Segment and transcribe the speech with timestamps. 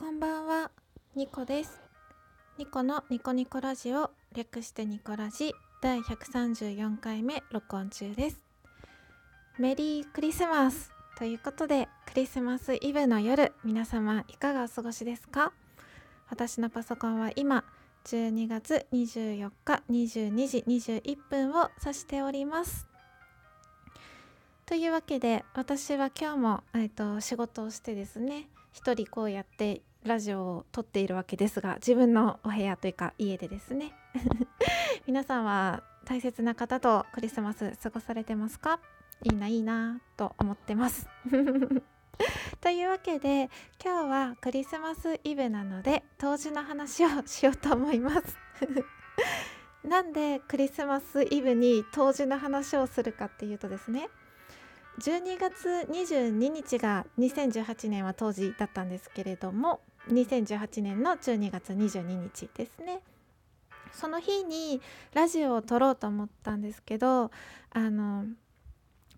[0.00, 0.70] こんばんは、
[1.14, 1.78] ニコです。
[2.56, 8.40] ニコのニコニコラジオ、略してニコラジ第134回目録音中です。
[9.58, 15.52] メリークリスマスということで、クリスマスイブの夜、皆様いかがお過ごしですか？
[16.30, 17.62] 私のパソコンは今、
[18.06, 22.86] 12月24日22時21分を指しております。
[24.64, 33.92] というわけで私は今日も、えー、と仕事をしてですね一人こうやってラジオを撮っているわけですが自分のお部屋というか家でですね。
[35.06, 38.80] 皆さんは大切な方とクリスマス過ごされてますか？
[39.22, 41.06] いいないいなと思ってます。
[42.60, 43.50] というわけで
[43.82, 48.38] 今日はクリスマスイブなので当時の話をしようと思います。
[49.84, 54.08] なんでクリスマスイブに当時の話をするかっていうとですね
[54.98, 59.80] 12月22日が2018年は当時だったんですけれども
[60.12, 63.00] 2018年の12月22日ですね。
[63.92, 64.80] その日に
[65.14, 67.30] ラジオを撮ろうと思ったんですけど
[67.70, 68.24] あの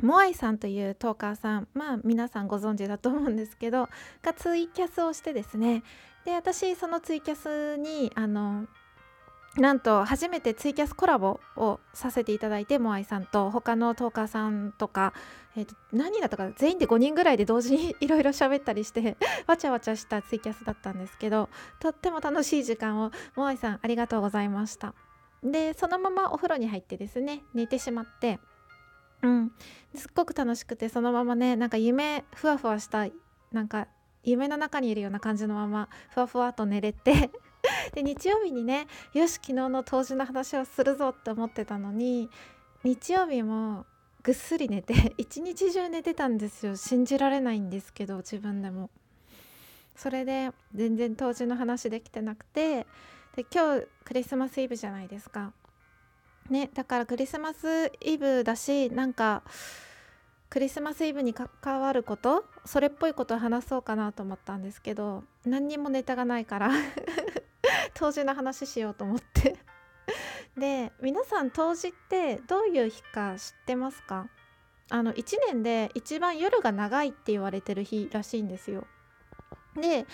[0.00, 3.88] モアイさんというトーカーさんまあ皆さんご存知だと思うんですけど
[4.22, 5.82] がツイキャスをしてですね。
[6.24, 8.66] で私そのツイキャスにあの
[9.56, 15.12] なんと初めてツイキャスコラボをさせていただいてモアイさんと他のトーカーさんとか、
[15.56, 21.50] えー、と何人だったか全員で5人ぐらいで同時にいろいろ喋ったりして わちゃわちゃしたツイキャスだったんですけど
[21.80, 24.94] とっても楽しい時間をモアイさんありがとうございました。
[25.42, 28.38] でそのままお風呂に入ってですね寝てしまって
[29.22, 29.52] うん。
[29.94, 33.06] すっごく楽しくてそのままねなんか夢ふわふわした
[33.50, 33.88] なんか
[34.22, 37.30] 夢の中にいるような感じのままふわふわと寝れて
[37.94, 42.30] で 日曜日にねよし昨日の当時の話をするぞって思ってたのに
[42.84, 43.86] 日曜日も
[44.22, 46.76] ぐっすり寝て 一日中寝てたんですよ。
[46.76, 48.90] 信じられないんですけど自分でも。
[49.94, 52.86] それで全然当時の話できてなくて
[53.36, 55.52] で今日クリスマスイブじゃないですか。
[56.50, 59.42] ねだからクリスマスイブだしなんか
[60.48, 66.70] クリスマスイブに関わることそれっぽいことを話そうかなと思ったんですけど何にもネタがないから。
[67.94, 69.56] 当時の話しようと思って
[70.56, 74.28] で皆さん当時ってどういう日か知ってますか？
[74.90, 78.86] あの1年で一番夜が長いって言われてる日らしいんですよ。
[79.74, 80.06] で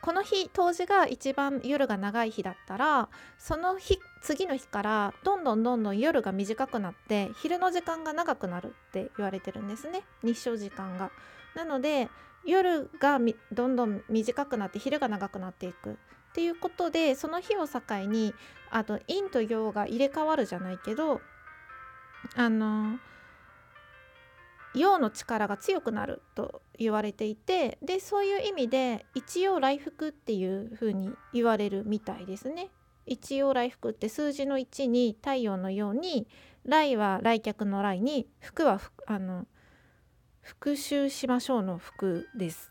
[0.00, 3.08] この日当時が一番夜が長い日だったら
[3.38, 11.12] その日次の日からどんどんどんどん夜が短くなって昼の時間が長くなるって言われてるんですね日照時間が。
[11.54, 12.08] なので
[12.44, 13.20] 夜が
[13.52, 15.96] どんどん短くなって昼が長くなっていく
[16.32, 18.34] っていうことでその日を境に
[18.70, 21.20] あと陰と陽が入れ替わるじゃないけど
[22.34, 22.98] あの
[24.74, 32.70] 陽の力が強くなると言われていてでそういう意味で一応来福っていう風に言われるみたいですね。
[33.04, 36.28] 一応来福って数字の1に太陽のように
[36.64, 39.46] 来は来客の来に福はあの
[40.40, 42.70] 復習しましょうの福です。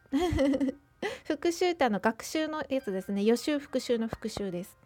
[1.25, 4.77] 復習ってあの学習のやつですね予習復習の復習です。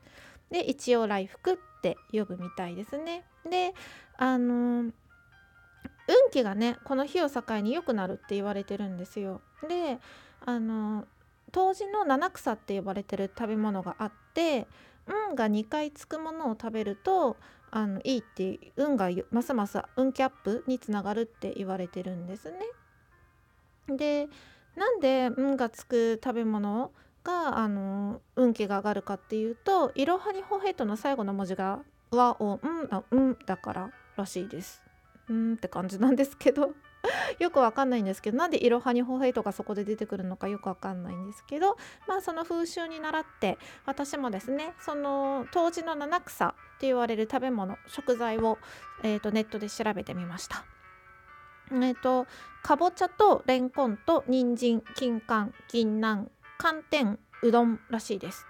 [0.52, 3.24] で一応来福って呼ぶみたいですね。
[3.50, 3.74] で
[4.18, 4.92] あの
[6.08, 9.42] 運気がねこの日を境に良くなるって言われてるんですよ。
[9.68, 10.00] で
[10.46, 11.08] あの
[11.52, 14.68] 冬至の七草って呼ばれてる食べ物があって
[15.08, 17.38] 運が2回つくものを食べると
[17.72, 22.60] あのいいって運がますます運気アップにつながるって言われてるんですね。
[23.98, 24.28] で
[24.76, 26.92] なんで運がつく食べ物
[27.24, 31.80] があの運気が上がるかっていうと「いろはにほへと」の最後の文字が
[32.12, 34.82] 「和をん」あ「ん」だかららしいです。
[35.30, 36.76] うんって感じなんですけど
[37.40, 48.58] よくわかんないんですけどなんでいろはにほへとかそこで出てくるのかよくわかんないんですけどまあその風習に倣って私もですねその当時の七草って言われる食べ物食材を、
[49.04, 50.66] えーと、ネットで調べてみました。
[51.72, 52.28] えーと、
[52.64, 58.46] かぼちゃとれんこんと人参金柑銀杏寒天うどんらしいです。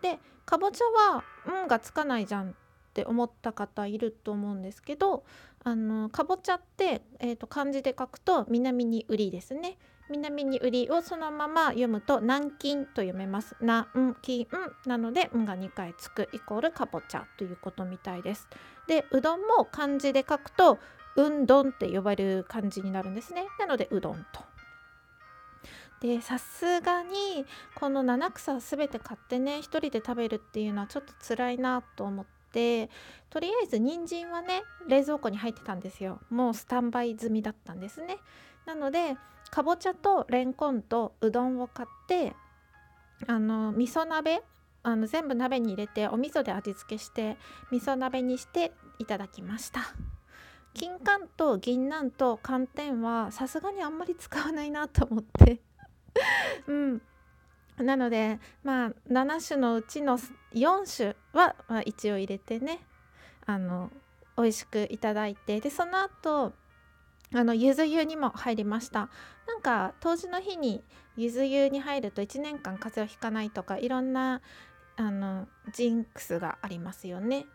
[0.00, 2.54] でかぼちゃは「うん」がつかないじゃんっ
[2.94, 5.24] て思った方いると思うんですけど
[5.64, 9.76] あのかぼちゃって、えーと、漢字で書くと南に売りですね。
[10.10, 13.54] 南に売りをそのまま読むと南京と読めます。
[13.60, 13.86] 南
[14.22, 14.48] 京
[14.86, 18.48] なので「ん」が2回つくイコールかぼちゃということみたいです。
[18.86, 20.78] でうどんも漢字で書くと
[21.18, 23.44] うんどんって呼ばれる漢字になるんですね。
[23.58, 24.40] なのでうどんと。
[26.00, 27.44] でさすがに
[27.74, 32.88] この七草すべて買ってね一人で食べるっていうのはちょっと辛いなと思って
[33.30, 36.20] とりあえず人参はね冷蔵庫に入ってたんですよ。
[36.30, 38.18] もうスタンバイ済みだったんですね。
[38.64, 39.16] なので
[39.50, 42.36] かぼちゃとれんこんとうどんを買って
[43.26, 44.44] あの味噌鍋
[44.84, 47.36] あの全部鍋に入れてお味噌で味付けして
[47.72, 48.70] 味噌鍋にして
[49.00, 49.80] いただきました。
[50.78, 55.60] 金柑と銀杏と寒天はさすがにあんまり使わないなと思って。
[56.68, 57.02] うん。
[57.78, 60.18] なのでまあ7種のうちの
[60.54, 62.80] 4種は、まあ、一応入れてね
[63.46, 63.90] あの
[64.36, 66.52] 美味しくいただいてでその後
[67.34, 69.10] あのゆず湯にも入りました。
[69.46, 70.82] なんか当時の日に
[71.16, 74.40] ゆず湯に入ると1年間風邪をひかないとかいろんな
[74.96, 77.46] あのジンクスがありますよね。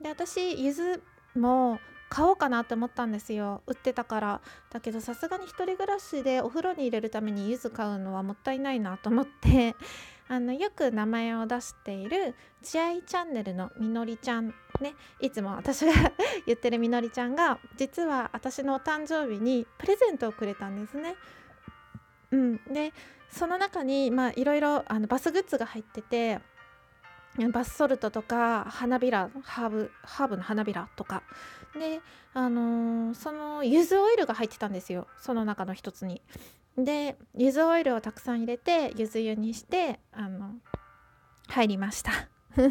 [0.00, 1.02] で私ゆず
[1.34, 1.78] も
[2.12, 3.62] 買おうかなって思ったんですよ。
[3.66, 4.40] 売ってたから。
[4.70, 9.74] だけどさすがに1人暮らしでお風呂に入れるために柚子買うのはもったいないなと思って。
[10.28, 14.94] あのよく名前を出している「ちあいチャンネル」のみのりちゃんね。
[15.20, 15.92] いつも私が
[16.46, 21.16] 言ってるみのりちゃんが実は私のお誕生日にプレゼントをくれたんですね。
[22.30, 22.92] うん、で
[23.30, 26.40] その中にいろいろバスグッズが入ってて
[27.52, 31.22] バスソルトとか花びらハーブハーブの花びらとか。
[31.74, 32.00] で
[32.34, 35.06] あのー、その柚子オイルが入ってたんですよ。
[35.20, 36.20] その中の一つに。
[36.76, 40.54] で柚子オイルをたくさん入れて柚子湯にしてあの
[41.48, 42.12] 入りました。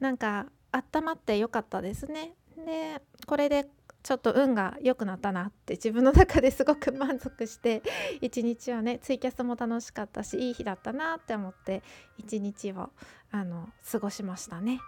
[0.00, 2.34] なんか温まってよかったですね。
[2.56, 3.68] でこれで
[4.08, 7.82] ちょっと運が良くなったなって自分の中ですごく満足して
[8.22, 11.82] 一日はねツイキャスも楽しかったしいい日だったなって思って
[12.16, 12.88] 一日を
[13.30, 14.80] あの過ごしましたね。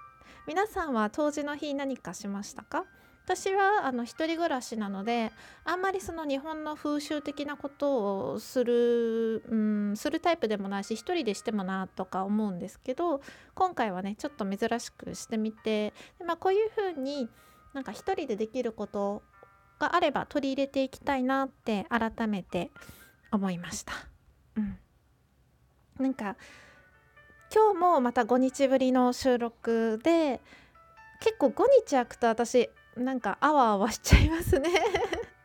[0.47, 2.87] 皆さんは当時の日何かしましたか？
[3.27, 5.33] 私はあの一人暮らしなので
[5.67, 13.21] あんまりその日本の風習的なことをする、うん、するタイプでもないし一人でしてもなとか思うんですけど
[13.55, 15.93] 今回はねちょっと珍しくしてみて、
[16.27, 17.29] まあ、こういうふうに
[17.73, 19.23] なんか一人でできること
[19.79, 22.71] があれば取り入れていきたいなって改めて
[23.33, 23.93] 思いました。
[24.57, 24.79] うん、
[25.99, 26.37] なんか
[27.53, 30.41] 今日もまた5日ぶりの収録で
[31.21, 34.71] 結構5日空くと私なんかあわあわしちゃいますね。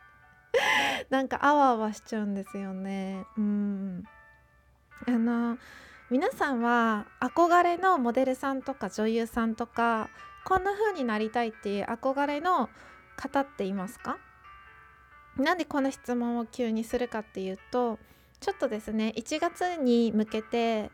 [1.10, 3.25] なんかあわあわしちゃうんですよね。
[3.38, 4.04] うん。
[5.07, 5.57] あの
[6.10, 10.10] 皆さんは憧れのモデルさんとか女優さんとか
[10.45, 12.69] こんな風になりたいっていう憧れの
[13.18, 14.18] 方っていますか？
[15.38, 18.00] なんでこの質問を急にするかっていうと
[18.39, 20.92] ちょっとですね1月に向けて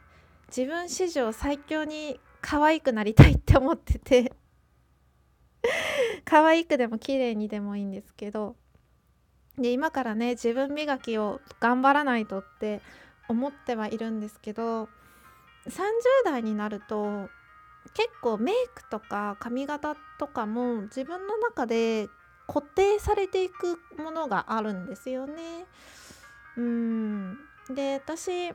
[0.47, 4.33] 自分史上最強に可愛くなりたいって思ってて
[6.25, 8.55] 可愛くでも綺麗にでもいいんですけど
[9.57, 12.81] で今からね自分磨きを頑張らないとって
[13.27, 14.85] 思ってはいるんですけど
[15.67, 15.81] 30
[16.25, 17.29] 代になると
[17.93, 22.07] 結構メイクとか髪型とかも自分の中で
[22.47, 25.65] 固定されていくものがあるんですよね。
[26.57, 27.37] うん
[27.69, 28.53] で私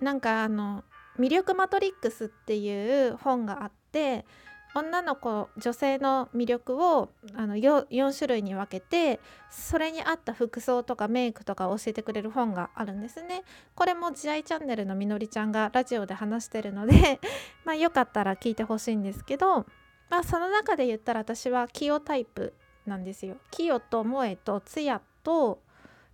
[0.00, 0.84] なんかあの
[1.18, 4.26] 「魅力マトリックス」っていう本があって
[4.74, 9.20] 女の子女性の魅力をあの 4, 4種類に分けて
[9.50, 13.42] それに合った服装とかメイクとかを教えてくれる本があるんですね。
[13.74, 17.20] これも「慈愛チャンネル」のみのりちゃんがラジオで話してるので
[17.64, 19.66] まあよかったら聞いてほしいんですけど、
[20.10, 22.52] まあ、その中で言ったら私はキヨタイプ
[22.86, 23.36] なんですよ。
[23.50, 25.60] キヨと萌えとツヤと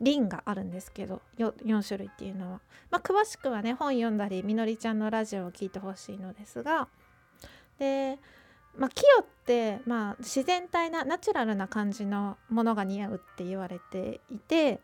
[0.01, 2.61] リンがあるんですけど 4, 4種類っていうのは。
[2.91, 6.89] まあ、詳しくはね本読んだりみのりちゃんのラジオを聞いてほしいのですが
[7.79, 8.19] で
[8.77, 14.81] まあ、キヨって、まあ、自然体なナチュラルな感じのものが似合うって言われていて、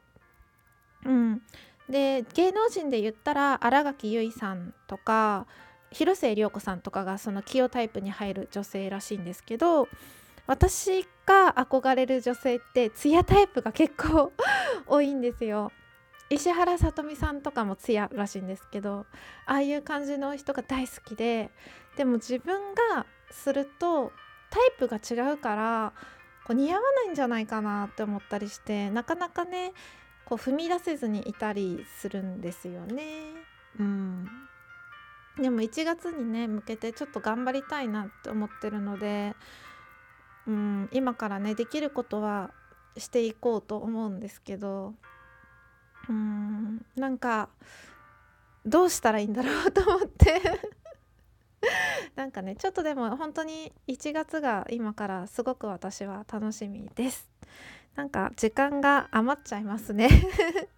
[1.04, 1.42] うん、
[1.88, 5.46] で芸能人で言ったら新垣結衣さんとか
[5.90, 9.88] 広末涼子さんとかがそのキヨタイプに入る女性らしいんですけど
[10.46, 14.32] 私が憧れる女性ってツヤタイプが結構
[14.86, 15.70] 多いんですよ。
[16.28, 19.04] 石原さとみさんとかもツヤらしいんですけど
[19.46, 21.50] ああいう感じの人が大好きで
[21.96, 24.12] でも自分がすると
[24.50, 25.92] タイプが違うから
[26.46, 29.72] こう似合わないんじゃないかなって思ったりしてなかなかね
[30.24, 33.04] こう踏み出せずにいたりするんですよね。
[33.78, 34.28] うん、
[35.40, 39.34] でも1月にね向けてちょっと頑張りたいなって思ってるので、
[40.46, 42.50] うん、今からねできることは
[42.96, 44.94] していこうと思うんですけど
[46.08, 47.48] うんなんか
[48.66, 50.40] どうしたらいいんだろうと思って
[52.16, 57.30] なんかねちょっとでも本当に1月が今からすごく私は楽しみです。
[57.94, 60.08] なんか時間が余っちゃいますね。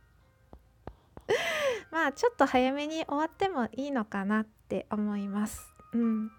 [1.90, 5.74] まあちょっと早めに終わってもいいのかなって思います。
[5.92, 6.32] うん。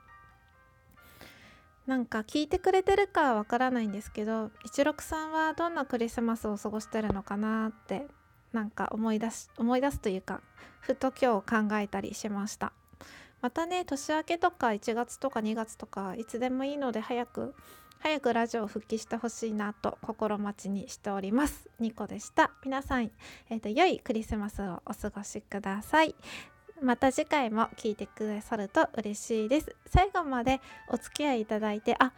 [1.85, 8.07] なんか聞いてくれてるかわからないんですけど一六さんはどんなクリスマスを過ごしてるのかなって
[8.53, 10.41] なんか思い出す思い出すというか
[10.79, 12.71] ふと今日考えたりしました。
[13.43, 17.53] またね年明けとか1月とか2月とかいつでもいいので早く
[17.99, 21.69] 早くラジオ復帰してほしいなと心待ちにしております。
[21.79, 22.51] ニコでした。
[22.63, 23.11] 皆さん、
[23.49, 26.15] えーと、良いクリスマスをお過ごしください。
[26.81, 29.75] また次回も聞いてくださると嬉しいです。
[29.87, 32.11] 最後までお付き合いいただいてあ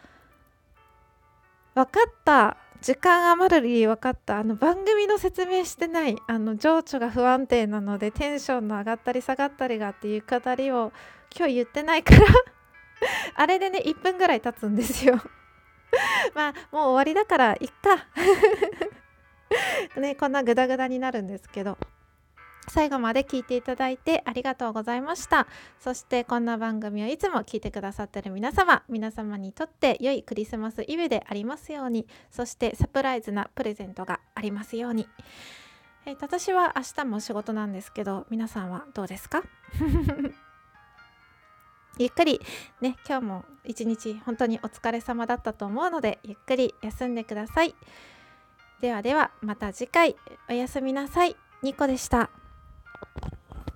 [1.75, 2.57] 分かった。
[2.81, 4.39] 時間余る理由分かった。
[4.39, 10.93] あの番組の説明してないあの情緒が不安定なのでテンションの上がったり下がったりがっていう語りを
[11.35, 12.25] 今日言ってないから。
[13.35, 15.19] あれでね1分ぐらい経つんですよ。
[16.33, 18.07] まあもう終わりだからいっか。
[19.99, 21.77] ねこんなグダグダになるんですけど。
[22.67, 25.47] 最後まで聞いていただいてありがとうございました。
[25.79, 35.07] そしてこんな番組をいつも聞いてくださってる皆様皆様にとって良いクリスマスイブでありますようにそしてサプライズなプレゼントがありますように、
[36.05, 39.43] えー、私は明日も仕事なんですけど皆さんはどうですか？
[41.97, 42.41] ゆっくり
[42.81, 47.73] ね今日も一日本当にお疲れ様だったと思うのでゆっくり休んでください。
[48.81, 50.15] ではではまた次回
[50.49, 51.35] おやすみなさい。
[51.61, 52.29] ニコでした。